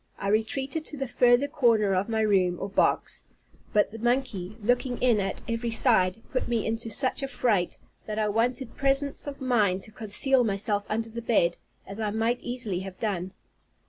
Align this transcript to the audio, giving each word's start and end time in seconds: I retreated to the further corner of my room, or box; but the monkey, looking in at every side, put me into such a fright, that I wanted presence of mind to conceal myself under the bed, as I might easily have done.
I 0.17 0.29
retreated 0.29 0.83
to 0.85 0.97
the 0.97 1.07
further 1.07 1.47
corner 1.47 1.93
of 1.93 2.09
my 2.09 2.21
room, 2.21 2.57
or 2.59 2.67
box; 2.69 3.23
but 3.71 3.91
the 3.91 3.99
monkey, 3.99 4.57
looking 4.59 4.97
in 4.97 5.19
at 5.19 5.43
every 5.47 5.69
side, 5.69 6.23
put 6.31 6.47
me 6.47 6.65
into 6.65 6.89
such 6.89 7.21
a 7.21 7.27
fright, 7.27 7.77
that 8.07 8.17
I 8.17 8.27
wanted 8.27 8.75
presence 8.75 9.27
of 9.27 9.39
mind 9.39 9.83
to 9.83 9.91
conceal 9.91 10.43
myself 10.43 10.85
under 10.89 11.09
the 11.11 11.21
bed, 11.21 11.59
as 11.85 11.99
I 11.99 12.09
might 12.09 12.41
easily 12.41 12.79
have 12.79 12.99
done. 12.99 13.33